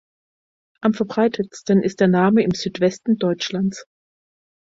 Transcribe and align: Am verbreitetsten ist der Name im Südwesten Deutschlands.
Am 0.81 0.95
verbreitetsten 0.95 1.83
ist 1.83 1.99
der 1.99 2.07
Name 2.07 2.41
im 2.41 2.55
Südwesten 2.55 3.17
Deutschlands. 3.17 3.85